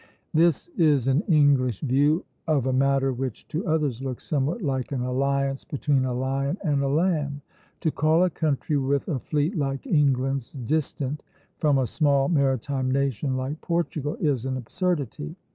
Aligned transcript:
This 0.33 0.67
is 0.69 1.07
an 1.07 1.21
English 1.27 1.81
view 1.81 2.25
of 2.47 2.65
a 2.65 2.73
matter 2.73 3.13
which 3.13 3.47
to 3.49 3.67
others 3.67 4.01
looks 4.01 4.23
somewhat 4.23 4.63
like 4.63 4.91
an 4.91 5.01
alliance 5.01 5.63
between 5.63 6.05
a 6.05 6.13
lion 6.15 6.57
and 6.63 6.81
a 6.81 6.87
lamb. 6.87 7.43
To 7.81 7.91
call 7.91 8.23
a 8.23 8.31
country 8.31 8.77
with 8.77 9.07
a 9.07 9.19
fleet 9.19 9.55
like 9.55 9.85
England's 9.85 10.53
"distant" 10.53 11.21
from 11.59 11.77
a 11.77 11.85
small 11.85 12.29
maritime 12.29 12.89
nation 12.89 13.37
like 13.37 13.61
Portugal 13.61 14.15
is 14.19 14.47
an 14.47 14.57
absurdity. 14.57 15.35